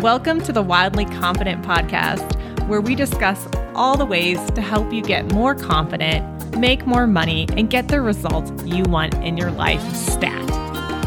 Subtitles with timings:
[0.00, 5.02] Welcome to the Wildly Confident podcast, where we discuss all the ways to help you
[5.02, 9.82] get more confident, make more money, and get the results you want in your life
[9.94, 10.50] stat.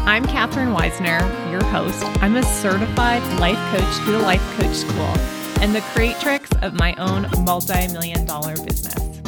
[0.06, 1.18] I'm Katherine Weissner,
[1.50, 2.04] your host.
[2.22, 5.12] I'm a certified life coach through the Life Coach School
[5.60, 9.20] and the creatrix of my own multi million dollar business.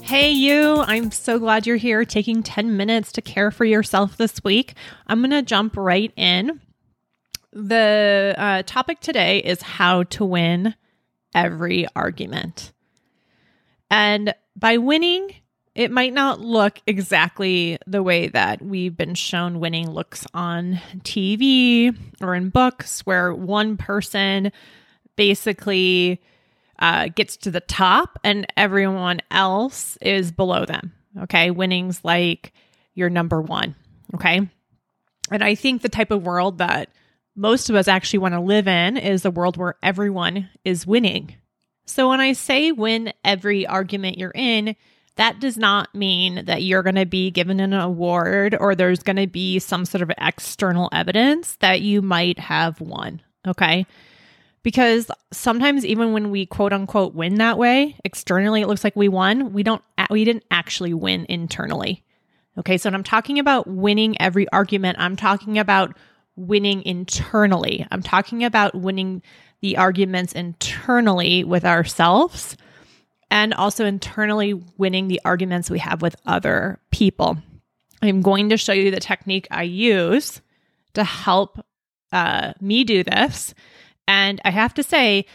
[0.00, 4.42] Hey, you, I'm so glad you're here taking 10 minutes to care for yourself this
[4.42, 4.74] week.
[5.06, 6.60] I'm going to jump right in
[7.52, 10.74] the uh, topic today is how to win
[11.34, 12.72] every argument.
[13.90, 15.34] And by winning,
[15.74, 21.96] it might not look exactly the way that we've been shown winning looks on TV
[22.20, 24.52] or in books, where one person
[25.16, 26.20] basically
[26.78, 30.92] uh, gets to the top and everyone else is below them.
[31.22, 31.50] Okay.
[31.50, 32.52] Winning's like
[32.94, 33.74] you're number one.
[34.14, 34.48] Okay.
[35.30, 36.90] And I think the type of world that
[37.34, 41.36] most of us actually want to live in is a world where everyone is winning.
[41.86, 44.76] So when I say win every argument you're in,
[45.16, 49.16] that does not mean that you're going to be given an award or there's going
[49.16, 53.20] to be some sort of external evidence that you might have won.
[53.46, 53.86] Okay.
[54.62, 59.08] Because sometimes even when we quote unquote win that way, externally it looks like we
[59.08, 62.04] won, we don't we didn't actually win internally.
[62.58, 62.78] Okay?
[62.78, 65.96] So when I'm talking about winning every argument, I'm talking about
[66.36, 67.86] winning internally.
[67.90, 69.22] I'm talking about winning
[69.60, 72.56] the arguments internally with ourselves
[73.30, 77.38] and also internally winning the arguments we have with other people.
[78.02, 80.40] I'm going to show you the technique I use
[80.94, 81.64] to help
[82.12, 83.54] uh, me do this.
[84.06, 85.26] And I have to say,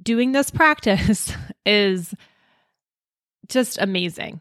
[0.00, 1.34] doing this practice
[1.66, 2.14] is
[3.48, 4.40] just amazing.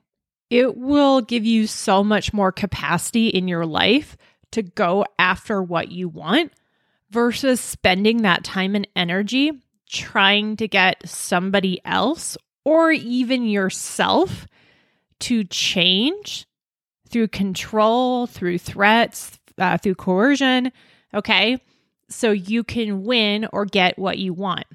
[0.49, 4.17] It will give you so much more capacity in your life
[4.51, 6.51] to go after what you want
[7.09, 9.51] versus spending that time and energy
[9.89, 14.47] trying to get somebody else or even yourself
[15.19, 16.47] to change
[17.09, 20.71] through control, through threats, uh, through coercion.
[21.13, 21.61] Okay.
[22.09, 24.65] So you can win or get what you want.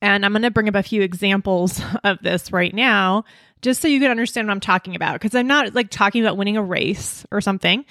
[0.00, 3.24] And I'm going to bring up a few examples of this right now,
[3.62, 5.14] just so you can understand what I'm talking about.
[5.14, 7.84] Because I'm not like talking about winning a race or something.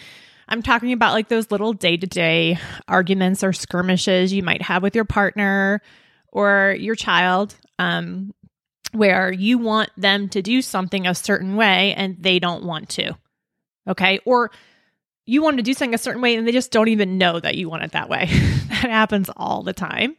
[0.47, 4.81] I'm talking about like those little day to day arguments or skirmishes you might have
[4.81, 5.81] with your partner
[6.31, 8.33] or your child, um,
[8.93, 13.17] where you want them to do something a certain way and they don't want to.
[13.87, 14.19] Okay.
[14.25, 14.51] Or
[15.25, 17.55] you want to do something a certain way and they just don't even know that
[17.55, 18.25] you want it that way.
[18.69, 20.15] that happens all the time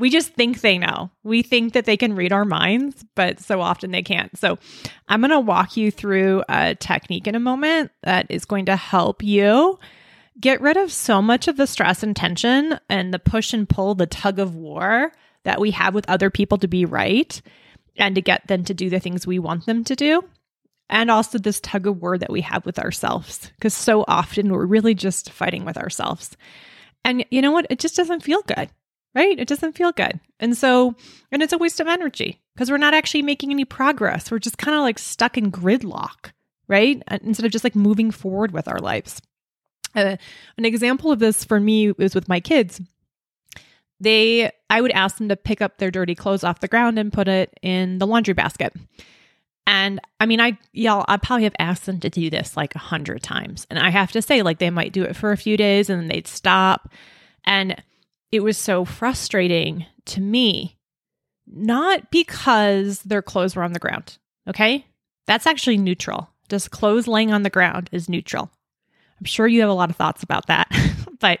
[0.00, 1.10] we just think they know.
[1.22, 4.36] We think that they can read our minds, but so often they can't.
[4.38, 4.58] So,
[5.08, 8.76] I'm going to walk you through a technique in a moment that is going to
[8.76, 9.78] help you
[10.40, 13.94] get rid of so much of the stress and tension and the push and pull,
[13.94, 15.12] the tug of war
[15.44, 17.42] that we have with other people to be right
[17.96, 20.24] and to get them to do the things we want them to do.
[20.88, 24.66] And also this tug of war that we have with ourselves, because so often we're
[24.66, 26.36] really just fighting with ourselves.
[27.04, 27.66] And you know what?
[27.70, 28.70] It just doesn't feel good
[29.14, 29.38] right?
[29.38, 30.20] It doesn't feel good.
[30.38, 30.94] And so,
[31.32, 34.30] and it's a waste of energy because we're not actually making any progress.
[34.30, 36.32] We're just kind of like stuck in gridlock,
[36.68, 37.02] right?
[37.10, 39.20] Instead of just like moving forward with our lives.
[39.94, 40.16] Uh,
[40.56, 42.80] an example of this for me is with my kids.
[43.98, 47.12] They, I would ask them to pick up their dirty clothes off the ground and
[47.12, 48.72] put it in the laundry basket.
[49.66, 52.78] And I mean, I, y'all, I probably have asked them to do this like a
[52.80, 53.66] hundred times.
[53.68, 56.00] And I have to say, like, they might do it for a few days and
[56.00, 56.90] then they'd stop.
[57.44, 57.82] And
[58.32, 60.76] it was so frustrating to me,
[61.46, 64.18] not because their clothes were on the ground.
[64.48, 64.86] Okay.
[65.26, 66.28] That's actually neutral.
[66.48, 68.50] Just clothes laying on the ground is neutral.
[69.18, 70.68] I'm sure you have a lot of thoughts about that.
[71.20, 71.40] but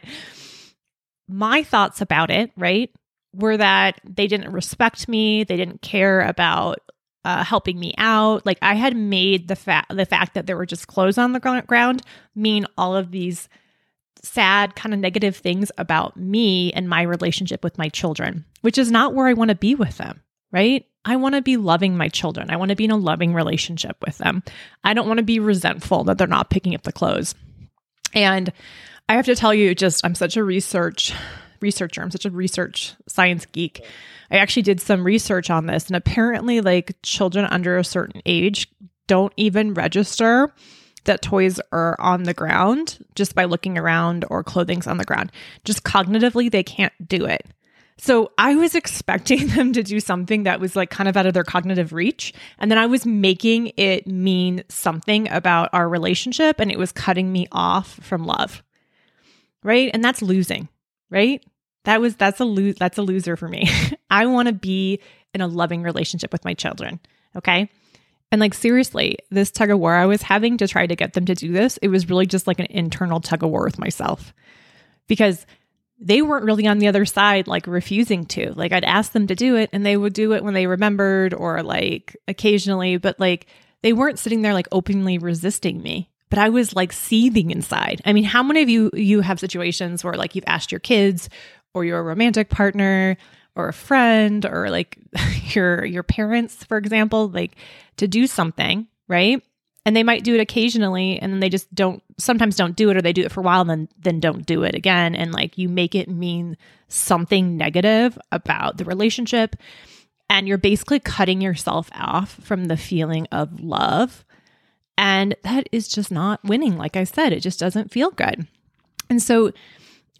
[1.28, 2.90] my thoughts about it, right,
[3.34, 5.44] were that they didn't respect me.
[5.44, 6.78] They didn't care about
[7.24, 8.44] uh, helping me out.
[8.46, 11.64] Like I had made the fact the fact that there were just clothes on the
[11.66, 12.02] ground
[12.34, 13.48] mean all of these
[14.22, 18.90] sad, kind of negative things about me and my relationship with my children, which is
[18.90, 20.86] not where I want to be with them, right?
[21.04, 22.50] I want to be loving my children.
[22.50, 24.42] I want to be in a loving relationship with them.
[24.84, 27.34] I don't want to be resentful that they're not picking up the clothes.
[28.12, 28.52] And
[29.08, 31.14] I have to tell you, just I'm such a research
[31.60, 32.02] researcher.
[32.02, 33.84] I'm such a research science geek.
[34.30, 38.68] I actually did some research on this, and apparently, like children under a certain age
[39.06, 40.54] don't even register
[41.04, 45.32] that toys are on the ground just by looking around or clothing's on the ground.
[45.64, 47.46] Just cognitively, they can't do it.
[47.98, 51.34] So I was expecting them to do something that was like kind of out of
[51.34, 52.32] their cognitive reach.
[52.58, 57.30] And then I was making it mean something about our relationship and it was cutting
[57.30, 58.62] me off from love.
[59.62, 59.90] Right.
[59.92, 60.68] And that's losing.
[61.10, 61.44] Right.
[61.84, 63.68] That was that's a lose that's a loser for me.
[64.10, 65.00] I want to be
[65.34, 67.00] in a loving relationship with my children.
[67.36, 67.70] Okay.
[68.32, 71.24] And like seriously, this tug of war I was having to try to get them
[71.26, 74.32] to do this, it was really just like an internal tug of war with myself.
[75.08, 75.46] Because
[75.98, 78.52] they weren't really on the other side, like refusing to.
[78.54, 81.34] Like I'd ask them to do it and they would do it when they remembered
[81.34, 83.46] or like occasionally, but like
[83.82, 86.10] they weren't sitting there like openly resisting me.
[86.30, 88.00] But I was like seething inside.
[88.04, 91.28] I mean, how many of you you have situations where like you've asked your kids
[91.74, 93.16] or your romantic partner
[93.56, 94.98] or a friend or like
[95.54, 97.56] your your parents for example like
[97.96, 99.42] to do something right?
[99.84, 102.96] And they might do it occasionally and then they just don't sometimes don't do it
[102.96, 105.14] or they do it for a while and then then don't do it again.
[105.14, 106.56] And like you make it mean
[106.88, 109.56] something negative about the relationship
[110.30, 114.24] and you're basically cutting yourself off from the feeling of love.
[114.96, 117.32] And that is just not winning like i said.
[117.32, 118.46] It just doesn't feel good.
[119.08, 119.52] And so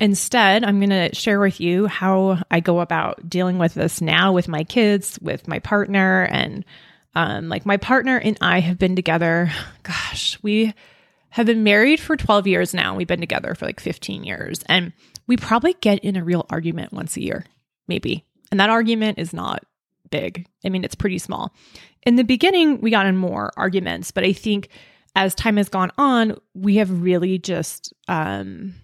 [0.00, 4.32] Instead, I'm going to share with you how I go about dealing with this now
[4.32, 6.64] with my kids, with my partner, and
[7.14, 9.52] um, like my partner and I have been together.
[9.82, 10.73] Gosh, we
[11.29, 12.94] have been married for 12 years now.
[12.94, 14.94] We've been together for like 15 years, and
[15.26, 17.44] we probably get in a real argument once a year,
[17.87, 18.25] maybe.
[18.50, 19.64] And that argument is not
[20.11, 20.46] big.
[20.64, 21.55] I mean, it's pretty small.
[22.05, 24.70] In the beginning, we got in more arguments, but I think
[25.14, 28.75] as time has gone on, we have really just um,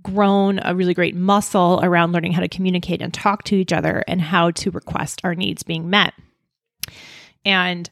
[0.00, 4.04] grown a really great muscle around learning how to communicate and talk to each other
[4.08, 6.14] and how to request our needs being met.
[7.44, 7.90] And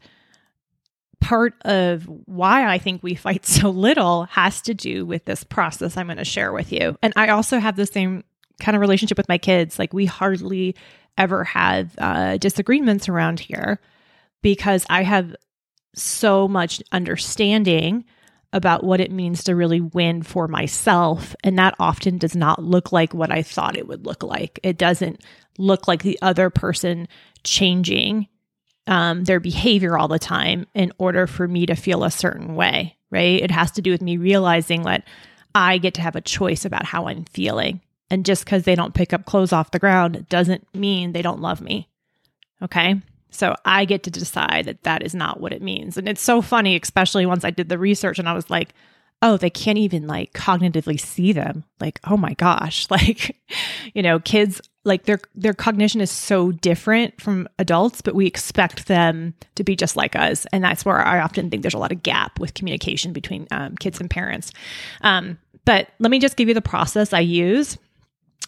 [1.20, 5.96] part of why I think we fight so little has to do with this process
[5.96, 6.96] I'm going to share with you.
[7.02, 8.24] And I also have the same
[8.60, 9.78] kind of relationship with my kids.
[9.78, 10.76] Like, we hardly
[11.18, 13.80] ever have uh, disagreements around here
[14.42, 15.34] because I have
[15.94, 18.04] so much understanding
[18.52, 21.36] about what it means to really win for myself.
[21.44, 24.58] And that often does not look like what I thought it would look like.
[24.62, 25.22] It doesn't
[25.58, 27.06] look like the other person
[27.44, 28.26] changing
[28.86, 32.96] um, their behavior all the time in order for me to feel a certain way,
[33.10, 33.40] right?
[33.40, 35.04] It has to do with me realizing that
[35.54, 37.80] I get to have a choice about how I'm feeling.
[38.10, 41.40] And just because they don't pick up clothes off the ground doesn't mean they don't
[41.40, 41.88] love me.
[42.62, 43.00] Okay.
[43.30, 45.96] So I get to decide that that is not what it means.
[45.96, 48.74] And it's so funny, especially once I did the research and I was like,
[49.22, 51.64] oh, they can't even like cognitively see them.
[51.78, 53.36] Like, oh my gosh, like,
[53.94, 58.86] you know, kids like their their cognition is so different from adults, but we expect
[58.86, 61.92] them to be just like us, and that's where I often think there's a lot
[61.92, 64.52] of gap with communication between um, kids and parents.
[65.02, 67.76] Um, but let me just give you the process I use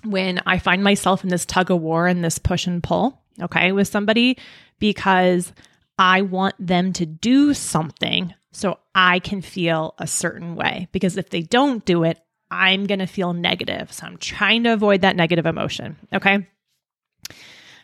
[0.04, 3.21] when I find myself in this tug of war and this push and pull.
[3.40, 4.36] Okay, with somebody
[4.78, 5.52] because
[5.98, 10.88] I want them to do something so I can feel a certain way.
[10.92, 12.18] Because if they don't do it,
[12.50, 13.92] I'm going to feel negative.
[13.92, 15.96] So I'm trying to avoid that negative emotion.
[16.12, 16.46] Okay.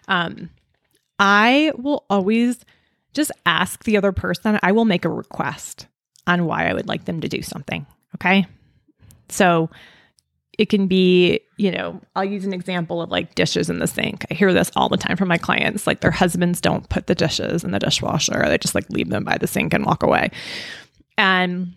[0.07, 0.51] Um,
[1.19, 2.59] I will always
[3.15, 5.87] just ask the other person, I will make a request
[6.27, 7.87] on why I would like them to do something.
[8.17, 8.47] Okay.
[9.29, 9.71] So
[10.59, 14.27] it can be, you know, I'll use an example of like dishes in the sink.
[14.29, 15.87] I hear this all the time from my clients.
[15.87, 18.45] Like their husbands don't put the dishes in the dishwasher.
[18.47, 20.33] They just like leave them by the sink and walk away.
[21.17, 21.75] And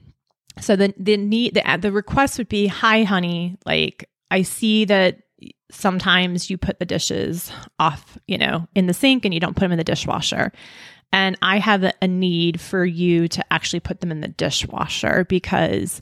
[0.59, 5.19] so the the need the the request would be, "Hi honey, like I see that
[5.71, 9.61] sometimes you put the dishes off, you know, in the sink and you don't put
[9.61, 10.51] them in the dishwasher."
[11.13, 16.01] And I have a need for you to actually put them in the dishwasher because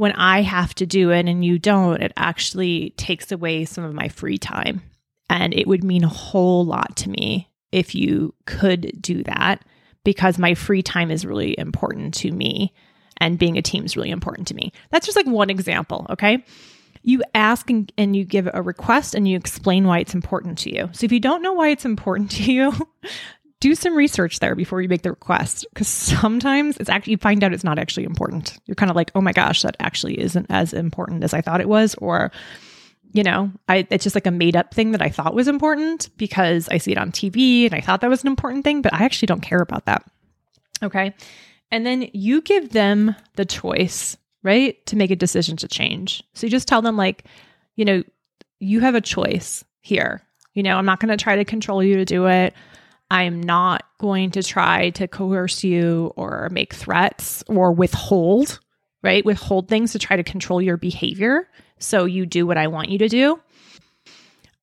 [0.00, 3.92] when I have to do it and you don't, it actually takes away some of
[3.92, 4.80] my free time.
[5.28, 9.62] And it would mean a whole lot to me if you could do that
[10.02, 12.72] because my free time is really important to me
[13.18, 14.72] and being a team is really important to me.
[14.88, 16.46] That's just like one example, okay?
[17.02, 20.74] You ask and, and, you give a request and you explain why it's important to
[20.74, 20.88] you.
[20.92, 22.72] So if you don't know why it's important to you,
[23.60, 27.44] do some research there before you make the request because sometimes it's actually you find
[27.44, 28.58] out it's not actually important.
[28.66, 31.60] You're kind of like, oh my gosh, that actually isn't as important as I thought
[31.60, 32.32] it was, or
[33.12, 36.10] you know, I it's just like a made up thing that I thought was important
[36.16, 38.94] because I see it on TV and I thought that was an important thing, but
[38.94, 40.04] I actually don't care about that.
[40.82, 41.14] Okay.
[41.70, 46.22] And then you give them the choice, right, to make a decision to change.
[46.34, 47.24] So you just tell them, like,
[47.76, 48.02] you know,
[48.58, 50.22] you have a choice here.
[50.54, 52.54] You know, I'm not going to try to control you to do it.
[53.10, 58.60] I'm not going to try to coerce you or make threats or withhold,
[59.02, 59.24] right?
[59.24, 61.48] Withhold things to try to control your behavior
[61.78, 63.40] so you do what I want you to do.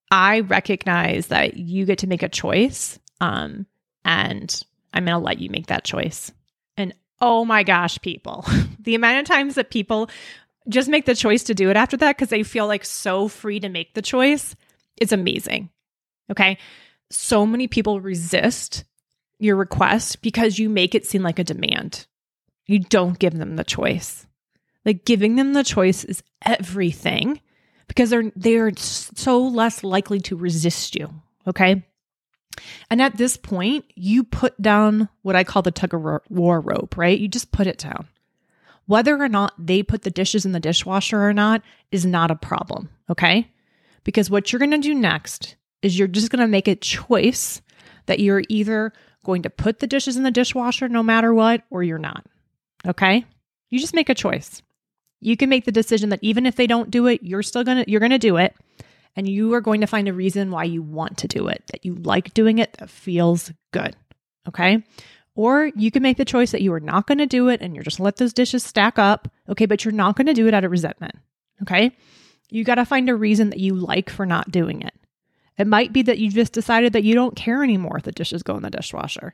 [0.09, 3.65] I recognize that you get to make a choice um,
[4.05, 4.63] and
[4.93, 6.31] I'm going to let you make that choice.
[6.77, 8.45] And oh my gosh, people,
[8.79, 10.09] the amount of times that people
[10.69, 13.59] just make the choice to do it after that because they feel like so free
[13.59, 14.55] to make the choice.
[14.95, 15.69] It's amazing.
[16.31, 16.57] Okay.
[17.09, 18.83] So many people resist
[19.39, 22.07] your request because you make it seem like a demand.
[22.65, 24.25] You don't give them the choice.
[24.85, 27.41] Like giving them the choice is everything
[27.87, 31.09] because they're they're so less likely to resist you,
[31.45, 31.85] okay?
[32.89, 36.97] And at this point, you put down what I call the tug of war rope,
[36.97, 37.19] right?
[37.19, 38.07] You just put it down.
[38.85, 41.61] Whether or not they put the dishes in the dishwasher or not
[41.91, 43.51] is not a problem, okay?
[44.03, 45.57] Because what you're going to do next
[45.87, 47.61] is you're just going to make a choice
[48.05, 51.81] that you're either going to put the dishes in the dishwasher no matter what or
[51.81, 52.25] you're not.
[52.85, 53.25] Okay?
[53.69, 54.61] You just make a choice.
[55.19, 57.83] You can make the decision that even if they don't do it, you're still going
[57.83, 58.55] to you're going to do it
[59.15, 61.83] and you are going to find a reason why you want to do it, that
[61.83, 63.95] you like doing it, that feels good.
[64.47, 64.83] Okay?
[65.33, 67.73] Or you can make the choice that you are not going to do it and
[67.73, 69.27] you're just let those dishes stack up.
[69.49, 71.15] Okay, but you're not going to do it out of resentment.
[71.63, 71.95] Okay?
[72.49, 74.93] You got to find a reason that you like for not doing it.
[75.57, 78.43] It might be that you just decided that you don't care anymore if the dishes
[78.43, 79.33] go in the dishwasher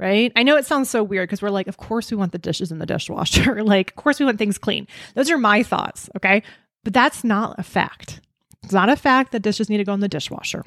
[0.00, 0.32] right?
[0.34, 2.72] I know it sounds so weird because we're like, of course we want the dishes
[2.72, 3.62] in the dishwasher.
[3.64, 4.88] like, of course we want things clean.
[5.14, 6.42] Those are my thoughts, okay?
[6.82, 8.20] But that's not a fact.
[8.62, 10.64] It's not a fact that dishes need to go in the dishwasher.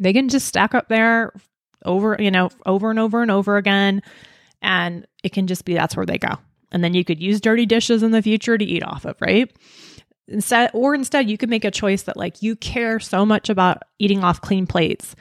[0.00, 1.32] They can just stack up there
[1.84, 4.02] over, you know, over and over and over again.
[4.60, 6.38] And it can just be that's where they go.
[6.72, 9.50] And then you could use dirty dishes in the future to eat off of, right?
[10.28, 13.82] Instead, or instead, you could make a choice that like you care so much about
[13.98, 15.16] eating off clean plates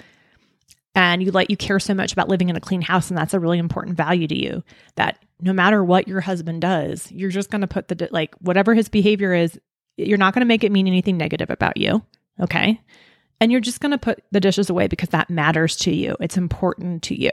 [0.98, 3.36] and you like you care so much about living in a clean house and that's
[3.36, 4.64] a really important value to you
[4.96, 8.74] that no matter what your husband does you're just going to put the like whatever
[8.74, 9.60] his behavior is
[9.96, 12.04] you're not going to make it mean anything negative about you
[12.40, 12.82] okay?
[13.40, 16.16] And you're just going to put the dishes away because that matters to you.
[16.20, 17.32] It's important to you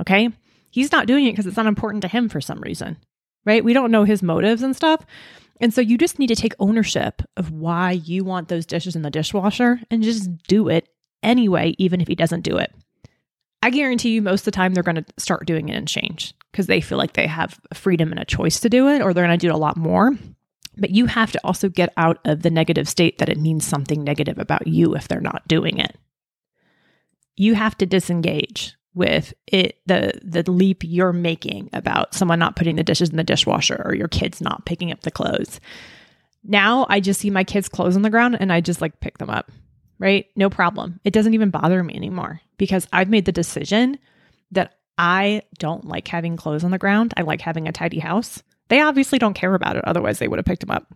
[0.00, 0.30] okay?
[0.70, 2.98] He's not doing it because it's not important to him for some reason
[3.44, 3.64] right?
[3.64, 5.06] We don't know his motives and stuff
[5.60, 9.02] and so you just need to take ownership of why you want those dishes in
[9.02, 10.88] the dishwasher and just do it
[11.22, 12.72] anyway even if he doesn't do it
[13.66, 16.34] I guarantee you most of the time they're going to start doing it and change
[16.52, 19.26] because they feel like they have freedom and a choice to do it or they're
[19.26, 20.12] going to do it a lot more.
[20.76, 24.04] But you have to also get out of the negative state that it means something
[24.04, 25.96] negative about you if they're not doing it.
[27.34, 32.74] You have to disengage with it the the leap you're making about someone not putting
[32.74, 35.60] the dishes in the dishwasher or your kids not picking up the clothes.
[36.42, 39.18] Now I just see my kids' clothes on the ground and I just like pick
[39.18, 39.52] them up
[39.98, 40.26] right?
[40.36, 41.00] No problem.
[41.04, 43.98] It doesn't even bother me anymore because I've made the decision
[44.52, 47.14] that I don't like having clothes on the ground.
[47.16, 48.42] I like having a tidy house.
[48.68, 49.84] They obviously don't care about it.
[49.84, 50.92] Otherwise, they would have picked them up.